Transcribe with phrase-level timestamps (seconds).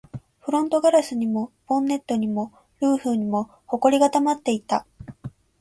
[0.39, 2.51] フロントガラスにも、ボンネットにも、
[2.81, 4.87] ルーフにも埃が溜まっていた